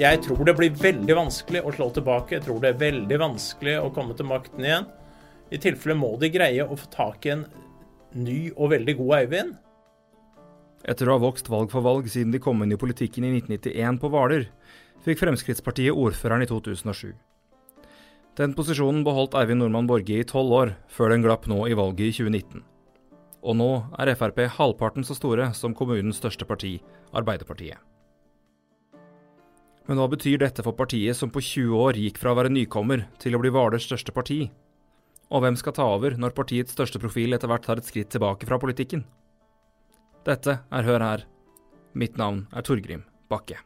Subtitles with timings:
[0.00, 2.38] Jeg tror det blir veldig vanskelig å slå tilbake.
[2.38, 4.86] Jeg tror det er veldig vanskelig å komme til makten igjen.
[5.52, 7.42] I tilfelle må de greie å få tak i en
[8.16, 9.58] ny og veldig god Eivind.
[10.88, 14.00] Etter å ha vokst valg for valg siden de kom inn i politikken i 1991
[14.00, 14.46] på Hvaler,
[15.04, 17.12] fikk Fremskrittspartiet ordføreren i 2007.
[18.40, 22.06] Den posisjonen beholdt Eivind Nordmann Borge i tolv år, før den glapp nå i valget
[22.08, 22.64] i 2019.
[23.44, 23.70] Og nå
[24.00, 26.78] er Frp halvparten så store som kommunens største parti,
[27.12, 27.89] Arbeiderpartiet.
[29.90, 33.08] Men hva betyr dette for partiet som på 20 år gikk fra å være nykommer
[33.18, 34.44] til å bli Hvalers største parti?
[35.34, 38.46] Og hvem skal ta over når partiets største profil etter hvert tar et skritt tilbake
[38.46, 39.02] fra politikken?
[40.22, 41.26] Dette er Hør her.
[41.98, 43.58] Mitt navn er Torgrim Bakke.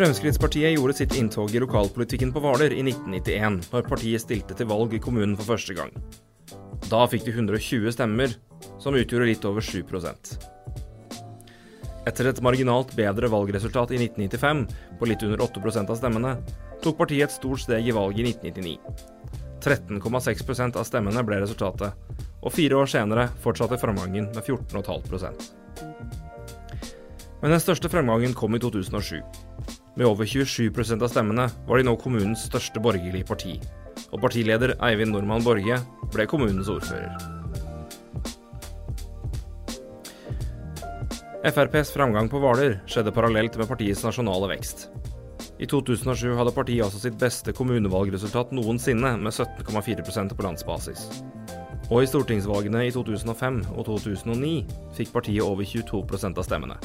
[0.00, 4.94] Fremskrittspartiet gjorde sitt inntog i lokalpolitikken på Hvaler i 1991, når partiet stilte til valg
[4.96, 5.90] i kommunen for første gang.
[6.86, 8.32] Da fikk de 120 stemmer,
[8.80, 10.30] som utgjorde litt over 7%
[12.08, 14.62] Etter et marginalt bedre valgresultat i 1995,
[14.96, 16.32] på litt under 8% av stemmene,
[16.80, 18.80] tok partiet et stort steg i valget i 1999.
[19.60, 21.92] 13,6% av stemmene ble resultatet,
[22.40, 25.52] og fire år senere fortsatte framgangen med 14,5%
[27.44, 29.49] Men den største fremgangen kom i 2007.
[29.98, 33.56] Med over 27% av stemmene var de nå kommunens største borgerlige parti,
[34.10, 35.80] og partileder Eivind Normann Borge
[36.14, 37.14] ble kommunens ordfører.
[41.40, 44.90] FrPs framgang på Hvaler skjedde parallelt med partiets nasjonale vekst.
[45.60, 51.08] I 2007 hadde partiet altså sitt beste kommunevalgresultat noensinne, med 17,4% på landsbasis.
[51.90, 54.54] Og i stortingsvalgene i 2005 og 2009
[54.96, 56.78] fikk partiet over 22% av stemmene.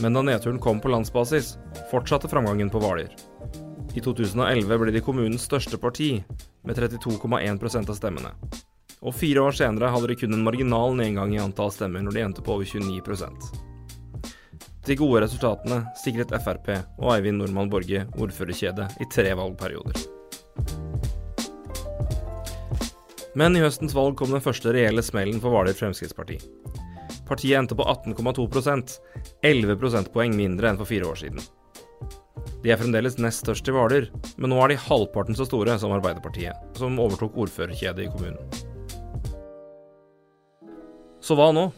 [0.00, 1.56] Men da nedturen kom på landsbasis,
[1.90, 3.12] fortsatte framgangen på Hvaler.
[3.94, 6.22] I 2011 ble de kommunens største parti,
[6.64, 8.30] med 32,1% av stemmene.
[9.00, 12.22] Og fire år senere hadde de kun en marginal nedgang i antall stemmer når de
[12.24, 13.46] endte på over 29%
[14.84, 16.68] De gode resultatene sikret Frp
[17.00, 20.04] og Eivind Nordmann Borge ordførerkjede i tre valgperioder.
[23.38, 26.40] Men i høstens valg kom den første reelle smellen for Hvaler Fremskrittsparti.
[27.30, 28.96] Partiet endte på 18,2%
[29.46, 31.38] 11 prosentpoeng mindre enn for fire år siden.
[32.64, 35.94] De er fremdeles nest størst i Hvaler, men nå er de halvparten så store som
[35.94, 38.42] Arbeiderpartiet, som overtok ordførerkjedet i kommunen.
[41.20, 41.68] Så hva nå?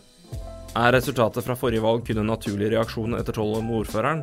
[0.72, 4.22] Er resultatet fra forrige valg kun en naturlig reaksjon etter tolv med ordføreren,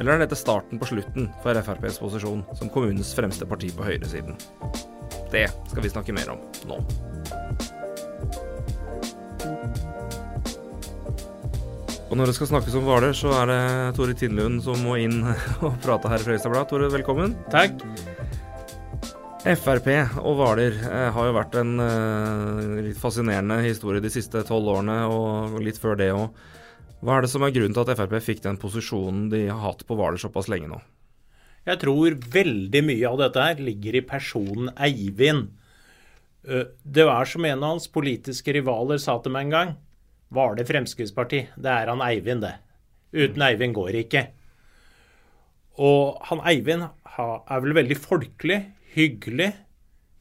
[0.00, 4.34] eller er dette starten på slutten for FrPs posisjon som kommunens fremste parti på høyresiden?
[5.30, 6.80] Det skal vi snakke mer om nå.
[12.16, 13.56] Og når det skal snakkes om Hvaler, så er det
[13.98, 15.18] Tore Tindlund som må inn
[15.66, 16.64] og prate her i Frøystad Blad.
[16.70, 17.34] Tore, velkommen.
[17.52, 17.82] Takk.
[19.44, 19.90] Frp
[20.22, 24.96] og Hvaler eh, har jo vært en eh, litt fascinerende historie de siste tolv årene,
[25.12, 26.40] og litt før det òg.
[27.04, 29.84] Hva er det som er grunnen til at Frp fikk den posisjonen de har hatt
[29.84, 30.80] på Hvaler såpass lenge nå?
[31.68, 35.50] Jeg tror veldig mye av dette her ligger i personen Eivind.
[36.48, 39.80] Eh, det var som en av hans politiske rivaler sa til meg en gang.
[40.34, 41.44] Var det Fremskrittsparti?
[41.54, 42.56] Det er han Eivind, det.
[43.14, 44.24] Uten Eivind går det ikke.
[45.82, 48.58] Og han Eivind er vel veldig folkelig,
[48.96, 49.52] hyggelig,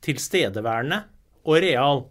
[0.06, 1.02] tilstedeværende
[1.46, 2.04] og real.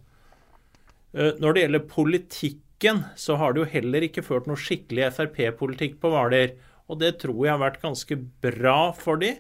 [1.15, 6.01] Eh, når det gjelder politikken, så har det jo heller ikke ført noe skikkelig Frp-politikk
[6.03, 6.57] på Hvaler.
[6.91, 9.37] Og det tror jeg har vært ganske bra for de.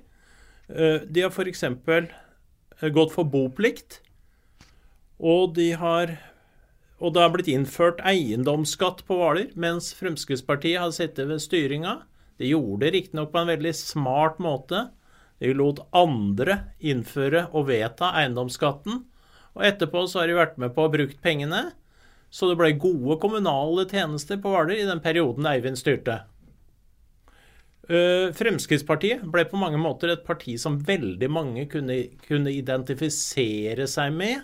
[0.69, 1.65] Eh, de har f.eks.
[2.95, 4.01] gått for boplikt.
[5.19, 6.17] Og de har
[7.05, 11.99] og det har blitt innført eiendomsskatt på Hvaler, mens Fremskrittspartiet har sittet ved styringa.
[12.41, 14.87] De gjorde det riktignok på en veldig smart måte.
[15.43, 19.03] De lot andre innføre og vedta eiendomsskatten.
[19.55, 21.67] Og etterpå så har de vært med på å ha brukt pengene.
[22.33, 26.23] Så det ble gode kommunale tjenester på Hvaler i den perioden Eivind styrte.
[27.85, 34.17] Eh, Fremskrittspartiet ble på mange måter et parti som veldig mange kunne, kunne identifisere seg
[34.17, 34.41] med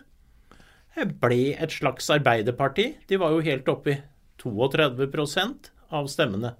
[0.96, 2.94] ble et slags arbeiderparti.
[3.08, 4.00] De var jo helt oppe i
[4.40, 6.54] 32% av stemmene.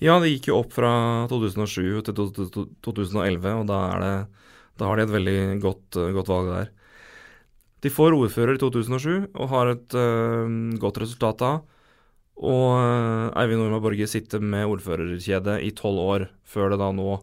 [0.00, 0.90] Ja, det gikk jo opp fra
[1.30, 2.16] 2007 til
[2.84, 4.10] 2011, og da, det,
[4.80, 6.74] da har de et veldig godt, godt, valg der.
[7.84, 10.48] De får ordfører i 2007 og har et uh,
[10.80, 11.52] godt resultat da.
[12.36, 17.20] Og uh, Eivind Norma Borge sitter med ordførerkjede i tolv år, før det da nå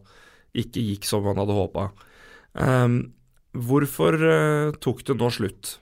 [0.57, 1.87] ikke gikk som han hadde håpa.
[2.53, 2.97] Um,
[3.53, 5.77] hvorfor uh, tok det nå slutt?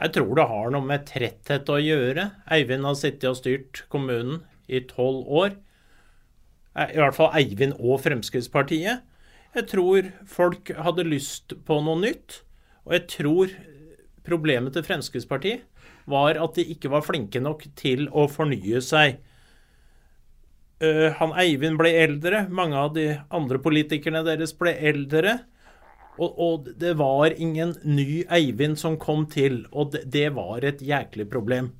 [0.00, 2.30] Jeg tror det har noe med tretthet å gjøre.
[2.48, 5.58] Eivind har sittet og styrt kommunen i tolv år.
[6.72, 9.02] I hvert fall Eivind og Fremskrittspartiet.
[9.50, 12.40] Jeg tror folk hadde lyst på noe nytt.
[12.86, 13.52] Og jeg tror
[14.24, 15.66] problemet til Fremskrittspartiet
[16.10, 19.20] var at de ikke var flinke nok til å fornye seg.
[20.80, 25.42] Uh, han Eivind ble eldre, mange av de andre politikerne deres ble eldre.
[26.18, 30.82] Og, og det var ingen ny Eivind som kom til, og det, det var et
[30.82, 31.70] jæklig problem.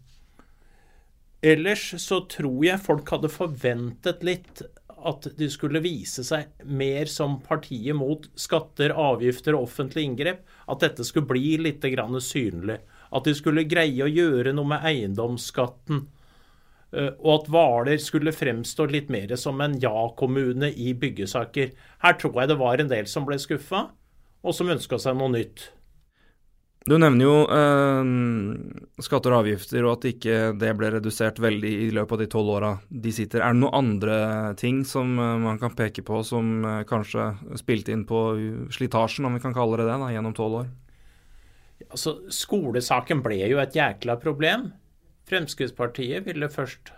[1.43, 4.63] Ellers så tror jeg folk hadde forventet litt
[5.01, 10.43] at de skulle vise seg mer som partiet mot skatter, avgifter og offentlige inngrep.
[10.69, 11.85] At dette skulle bli litt
[12.21, 12.81] synlig.
[13.11, 16.05] At de skulle greie å gjøre noe med eiendomsskatten.
[16.93, 21.73] Eh, og at Hvaler skulle fremstå litt mer som en ja-kommune i byggesaker.
[22.03, 23.89] Her tror jeg det var en del som ble skuffa,
[24.43, 25.69] og som ønska seg noe nytt.
[26.89, 28.11] Du nevner jo eh,
[29.05, 32.53] skatter og avgifter, og at ikke det ble redusert veldig i løpet av de tolv
[32.55, 33.45] åra de sitter.
[33.45, 34.17] Er det noen andre
[34.61, 38.23] ting som eh, man kan peke på som eh, kanskje spilte inn på
[38.73, 40.73] slitasjen, om vi kan kalle det det, da, gjennom tolv år?
[41.91, 44.71] Altså, Skolesaken ble jo et jækla problem.
[45.29, 46.95] Fremskrittspartiet ville først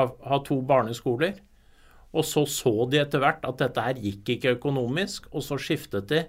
[0.00, 1.36] ha, ha to barneskoler.
[2.16, 6.08] Og så så de etter hvert at dette her gikk ikke økonomisk, og så skiftet
[6.10, 6.24] de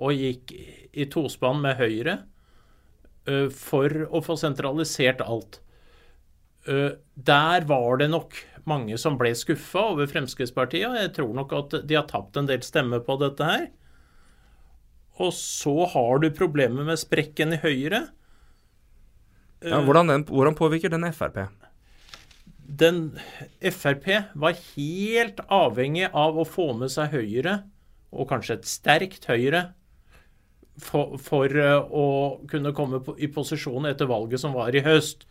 [0.00, 0.54] og gikk
[0.96, 2.22] i tospann med Høyre
[3.52, 5.60] for å få sentralisert alt.
[6.64, 8.38] Der var det nok
[8.68, 10.96] mange som ble skuffa over Fremskrittspartiet.
[11.04, 13.68] Jeg tror nok at de har tapt en del stemmer på dette her.
[15.20, 18.06] Og så har du problemet med sprekken i Høyre.
[19.60, 21.42] Ja, hvordan, den, hvordan påvirker den Frp?
[22.80, 23.02] Den
[23.60, 24.06] Frp
[24.40, 27.58] var helt avhengig av å få med seg Høyre,
[28.10, 29.74] og kanskje et sterkt Høyre,
[30.84, 32.06] for, for eh, å
[32.50, 35.26] kunne komme på, i posisjon etter valget som var i høst.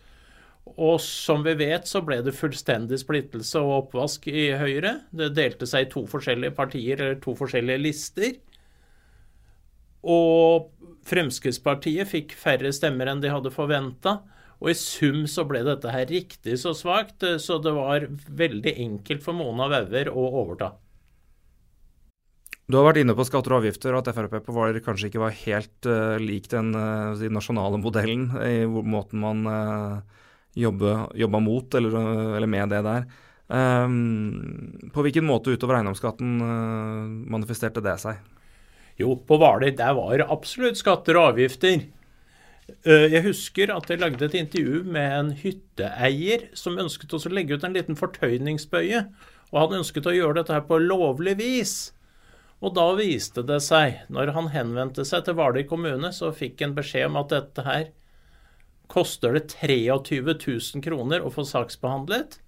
[0.78, 5.00] Og som vi vet, så ble det fullstendig splittelse og oppvask i Høyre.
[5.10, 8.36] Det delte seg i to forskjellige partier eller to forskjellige lister.
[10.06, 10.70] Og
[11.10, 14.20] Fremskrittspartiet fikk færre stemmer enn de hadde forventa.
[14.60, 18.76] Og i sum så ble dette her riktig så svakt, eh, så det var veldig
[18.86, 20.74] enkelt for Mona Wauer å overta.
[22.70, 25.24] Du har vært inne på skatter og avgifter, og at Frp på Hvaler kanskje ikke
[25.24, 30.20] var helt uh, lik den uh, nasjonale modellen i måten man uh,
[30.54, 31.98] jobba mot eller,
[32.38, 33.10] eller, med det der.
[33.50, 38.22] Um, på hvilken måte utover eiendomsskatten uh, manifesterte det seg?
[39.02, 41.88] Jo, på Hvaler der var absolutt skatter og avgifter.
[42.86, 47.64] Jeg husker at jeg lagde et intervju med en hytteeier som ønsket å legge ut
[47.66, 49.08] en liten fortøyningsbøye.
[49.50, 51.80] Og han ønsket å gjøre dette her på lovlig vis.
[52.60, 56.76] Og da viste det seg, når han henvendte seg til Hvaler kommune, så fikk han
[56.76, 57.88] beskjed om at dette her
[58.92, 62.40] koster det 23 000 kroner å få saksbehandlet.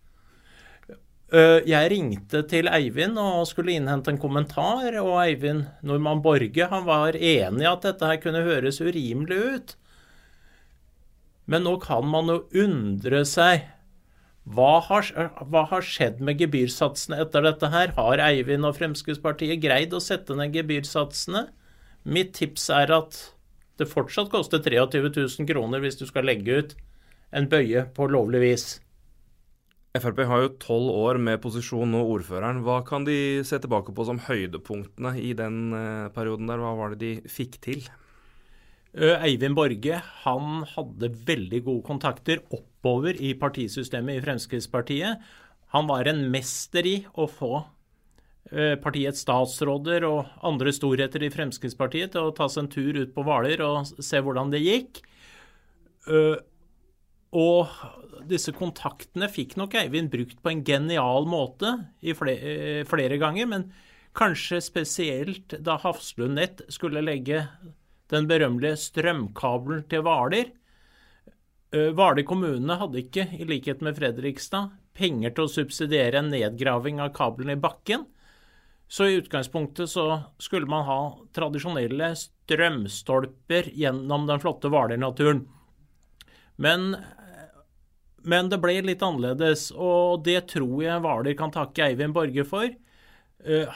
[1.32, 7.16] Jeg ringte til Eivind og skulle innhente en kommentar, og Eivind Normann Borge han var
[7.16, 9.76] enig i at dette her kunne høres urimelig ut.
[11.48, 13.64] Men nå kan man jo undre seg
[14.50, 15.06] hva har,
[15.54, 17.94] hva har, skjedd med gebyrsatsene etter dette her?
[17.94, 21.46] Har Eivind og Fremskrittspartiet greid å sette ned gebyrsatsene?
[22.10, 23.20] Mitt tips er at
[23.78, 26.74] det fortsatt koster 23 000 kroner hvis du skal legge ut
[27.38, 28.66] en bøye på lovlig vis.
[29.92, 32.64] Frp har jo tolv år med posisjon og ordføreren.
[32.66, 36.64] Hva kan de se tilbake på som høydepunktene i den eh, perioden der?
[36.64, 37.84] Hva var det de fikk til?
[38.92, 42.42] Eivind Borge han hadde veldig gode kontakter
[42.82, 45.22] oppover i partisystemet i Fremskrittspartiet.
[45.72, 47.62] Han var en mester i å få
[48.82, 53.24] partiets statsråder og andre storheter i Fremskrittspartiet til å ta seg en tur ut på
[53.24, 55.00] Hvaler og se hvordan det gikk.
[57.32, 57.70] Og
[58.28, 61.78] disse kontaktene fikk nok Eivind brukt på en genial måte
[62.18, 63.70] flere, flere ganger, men
[64.18, 67.46] kanskje spesielt da Hafslund Nett skulle legge
[68.12, 70.52] den berømmelige strømkabelen til Hvaler.
[71.72, 77.14] Hvaler kommune hadde ikke, i likhet med Fredrikstad, penger til å subsidiere en nedgraving av
[77.16, 78.04] kabelen i bakken.
[78.92, 80.06] Så i utgangspunktet så
[80.42, 81.00] skulle man ha
[81.32, 85.46] tradisjonelle strømstolper gjennom den flotte Hvaler-naturen.
[86.60, 86.98] Men,
[88.20, 92.68] men, det ble litt annerledes, og det tror jeg Hvaler kan takke Eivind Borge for.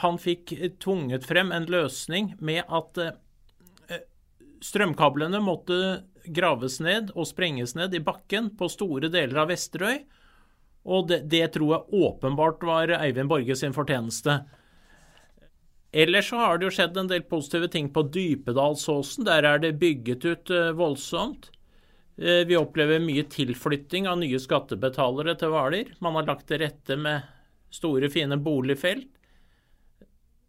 [0.04, 0.52] Han fikk
[0.84, 3.00] tvunget frem en løsning med at
[4.64, 5.78] Strømkablene måtte
[6.26, 10.00] graves ned og sprenges ned i bakken på store deler av Vesterøy.
[10.86, 14.38] Og det, det tror jeg åpenbart var Eivind Borge sin fortjeneste.
[15.96, 19.26] Ellers så har det jo skjedd en del positive ting på Dypedalsåsen.
[19.26, 21.50] Der er det bygget ut uh, voldsomt.
[22.20, 25.94] Uh, vi opplever mye tilflytting av nye skattebetalere til Hvaler.
[26.04, 27.26] Man har lagt til rette med
[27.74, 29.08] store, fine boligfelt.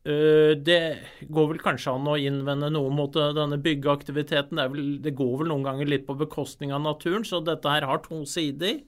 [0.08, 0.82] Uh, det
[1.28, 4.60] går vel kanskje an å innvende noe mot denne byggeaktiviteten.
[4.60, 7.88] Det, vel, det, går vel noen ganger litt på bekostning av naturen, så dette her
[7.90, 8.80] har to sider.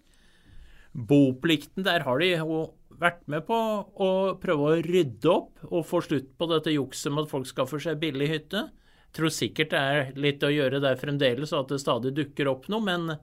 [0.93, 2.61] Boplikten, der har de jo
[2.99, 4.11] vært med på å
[4.41, 7.99] prøve å rydde opp og få slutt på dette jukset med at folk skaffer seg
[8.01, 8.65] billig hytte.
[9.09, 12.51] Jeg tror sikkert det er litt å gjøre der fremdeles, og at det stadig dukker
[12.51, 12.83] opp noe.
[12.85, 13.15] Men,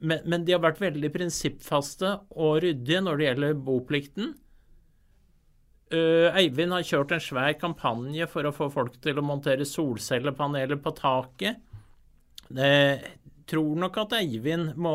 [0.00, 4.34] men, men de har vært veldig prinsippfaste og ryddige når det gjelder boplikten.
[5.94, 10.80] Uh, Eivind har kjørt en svær kampanje for å få folk til å montere solcellepaneler
[10.82, 11.60] på taket.
[12.54, 13.12] Jeg
[13.48, 14.94] tror nok at Eivind må,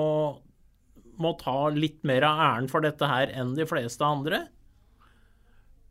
[1.22, 4.42] må ta litt mer av æren for dette her enn de fleste andre.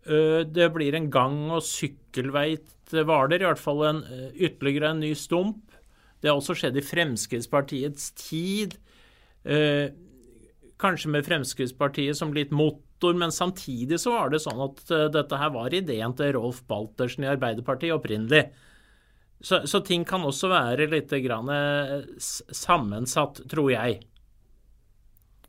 [0.08, 2.50] Uh, det blir en gang- og sykkelvei
[2.90, 5.62] til Hvaler, i hvert fall en, uh, ytterligere en ny stump.
[6.18, 8.76] Det har også skjedd i Fremskrittspartiets tid.
[10.78, 15.08] kanskje med Fremskrittspartiet som litt mot motor, men samtidig så var det sånn at uh,
[15.10, 18.48] dette her var ideen til Rolf Baltersen i Arbeiderpartiet opprinnelig.
[19.40, 24.00] Så, så ting kan også være litt grann, uh, sammensatt, tror jeg.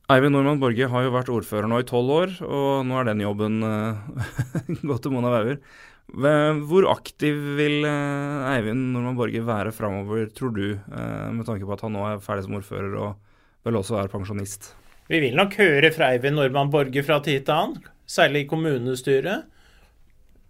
[0.10, 3.22] Eivind Nordmann Borge har jo vært ordfører nå i tolv år, og nå er den
[3.22, 3.98] jobben uh,
[4.90, 5.62] gått til Mona Wauer.
[6.10, 11.94] Hvor aktiv vil Eivind Nordmann Borge være framover, tror du, med tanke på at han
[11.94, 14.72] nå er ferdig som ordfører og vel også er pensjonist?
[15.10, 19.48] Vi vil nok høre fra Eivind Normann Borge fra tid til annen, særlig i kommunestyret.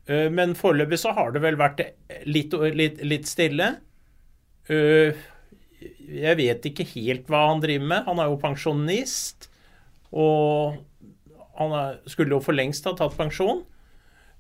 [0.09, 1.79] Eh, men foreløpig så har det vel vært
[2.27, 3.69] litt, litt, litt, stille.
[4.67, 5.15] Eh,
[6.11, 8.03] jeg vet ikke helt hva han driver med.
[8.09, 9.47] Han er jo pensjonist.
[10.11, 10.81] Og
[11.59, 13.63] han skulle jo for lengst ha tatt pensjon.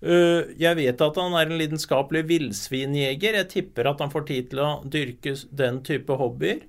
[0.03, 3.39] Eh, jeg vet at han er en lidenskapelig villsvinjeger.
[3.39, 6.65] Jeg tipper at han får tid til å dyrke den type hobbyer.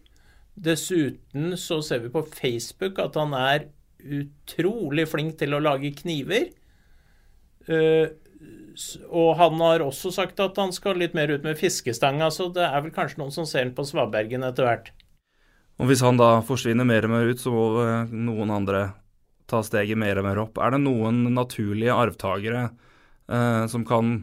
[0.55, 3.69] Dessuten så ser vi på Facebook at han er
[4.01, 6.51] utrolig flink til å lage kniver.
[7.69, 8.09] Uh,
[9.11, 12.65] og han har også sagt at han skal litt mer ut med fiskestanga, så det
[12.65, 14.91] er vel kanskje noen som ser han på Svabergen etter hvert.
[15.81, 18.83] Og Hvis han da forsvinner mer og mer ut, så må eh, noen andre
[19.51, 20.61] ta steget mer og mer opp.
[20.61, 24.21] Er det noen naturlige arvtakere eh, som kan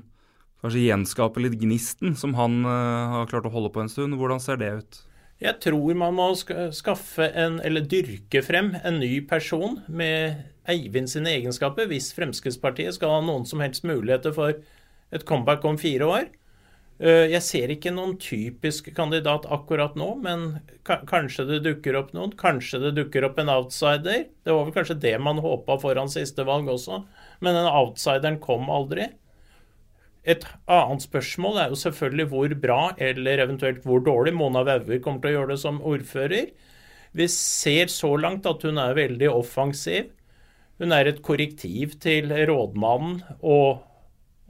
[0.61, 4.17] kanskje gjenskape litt gnisten som han eh, har klart å holde på en stund?
[4.21, 5.01] Hvordan ser det ut?
[5.37, 11.35] Jeg tror man må skaffe en, eller dyrke frem en ny person med Eivind sine
[11.37, 14.57] egenskaper, hvis Fremskrittspartiet skal ha noen som helst muligheter for
[15.13, 16.25] et comeback om fire år.
[16.97, 20.47] Eh, jeg ser ikke noen typisk kandidat akkurat nå, men
[20.83, 22.33] kanskje det dukker opp noen.
[22.39, 24.25] Kanskje det dukker opp en outsider.
[24.41, 27.03] Det var vel kanskje det man håpa foran siste valg også,
[27.45, 29.11] men den outsideren kom aldri.
[30.27, 35.23] Et annet spørsmål er jo selvfølgelig hvor bra eller eventuelt hvor dårlig Mona Wauer kommer
[35.23, 36.49] til å gjøre det som ordfører.
[37.15, 40.11] Vi ser så langt at hun er veldig offensiv.
[40.81, 43.79] Hun er et korrektiv til rådmannen og,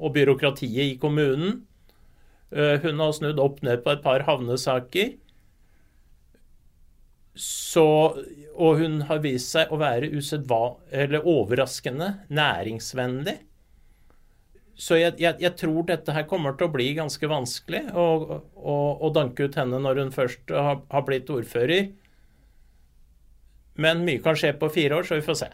[0.02, 1.62] og byråkratiet i kommunen.
[2.52, 5.14] Eh, hun har snudd opp ned på et par havnesaker.
[7.38, 7.86] Så,
[8.58, 13.38] og hun har vist seg å være overraskende næringsvennlig.
[14.78, 18.08] Så jeg, jeg, jeg, tror dette her kommer til å bli ganske vanskelig å,
[18.54, 21.90] å, å danke ut henne når hun først har, har, blitt ordfører.
[23.82, 25.50] Men mye kan skje på fire år, så vi får se.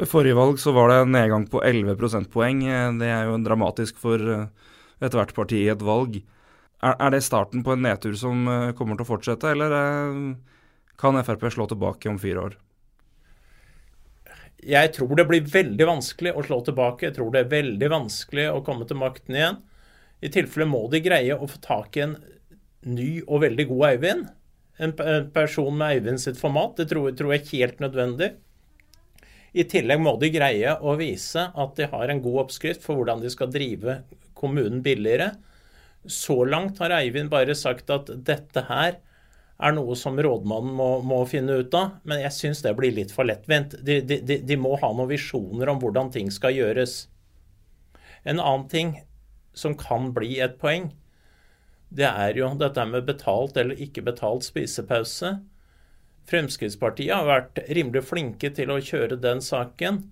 [0.00, 2.64] Ved forrige valg så var det en nedgang på 11 prosentpoeng.
[3.00, 4.48] Det er jo dramatisk for eh,
[5.04, 6.16] ethvert parti i et valg.
[6.80, 10.20] Er, er, det starten på en nedtur som eh, kommer til å fortsette, eller eh,
[11.00, 12.56] kan Frp slå tilbake om fire år?
[14.60, 17.08] Jeg tror det blir veldig vanskelig å slå tilbake.
[17.08, 19.58] Jeg tror det er veldig vanskelig å komme til makten igjen.
[20.20, 22.18] I tilfelle må de greie å få tak i en
[22.84, 24.28] ny og veldig god Eivind.
[24.80, 24.94] En,
[25.32, 26.76] person med Eivind sitt format.
[26.76, 28.30] Det tror, tror jeg er helt nødvendig.
[29.50, 33.24] I tillegg må de greie å vise at de har en god oppskrift for hvordan
[33.24, 34.02] de skal drive
[34.38, 35.32] kommunen billigere.
[36.04, 39.00] Så langt har Eivind bare sagt at dette her
[39.60, 41.98] er noe som rådmannen må, må finne ut av.
[42.08, 43.76] Men jeg syns det blir litt for lettvint.
[43.84, 47.04] De, de, de, de, må ha noen visjoner om hvordan ting skal gjøres.
[48.24, 48.94] En annen ting
[49.56, 50.90] som kan bli et poeng,
[51.90, 55.34] det er jo dette med betalt eller ikke betalt spisepause.
[56.30, 60.04] Fremskrittspartiet har vært rimelig flinke til å kjøre den saken.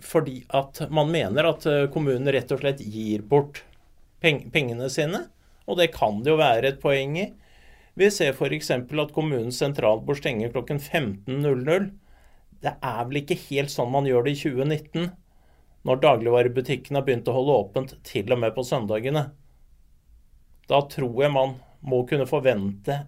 [0.00, 3.62] Fordi at man mener at kommunen rett og slett gir bort
[4.20, 5.24] pengene sine.
[5.70, 7.30] Og det kan det jo være et poeng i.
[8.00, 8.70] Vi ser f.eks.
[8.70, 11.90] at kommunens sentralbord stenger klokken 15.00.
[12.64, 15.10] Det er vel ikke helt sånn man gjør det i 2019,
[15.84, 19.26] når dagligvarebutikkene har begynt å holde åpent til og med på søndagene.
[20.72, 23.02] Da tror jeg man må kunne forvente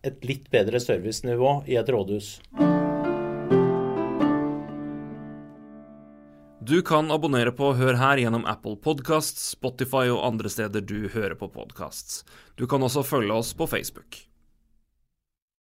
[0.00, 2.38] et litt bedre servicenivå i et rådhus.
[6.68, 11.36] Du kan abonnere på Hør her gjennom Apple Podcasts, Spotify og andre steder du hører
[11.36, 12.24] på podcasts.
[12.56, 14.27] Du kan også følge oss på Facebook.